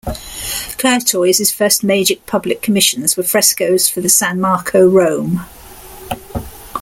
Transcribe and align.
Courtois' 0.79 1.51
first 1.55 1.83
major 1.83 2.15
public 2.25 2.63
commissions 2.63 3.15
were 3.15 3.21
frescoes 3.21 3.87
for 3.87 4.01
the 4.01 4.09
San 4.09 4.41
Marco, 4.41 4.87
Rome. 4.89 5.45